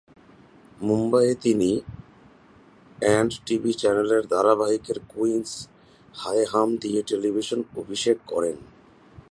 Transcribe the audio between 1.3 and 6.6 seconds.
তিনি and TV চ্যানেলের ধারাবাহিকের কুইন্স হ্যায়